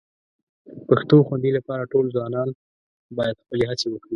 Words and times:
پښتو 0.87 1.15
خوندي 1.27 1.51
لپاره 1.57 1.89
ټول 1.91 2.05
ځوانان 2.15 2.49
باید 3.17 3.35
خپلې 3.43 3.63
هڅې 3.69 3.87
وکړي 3.89 4.09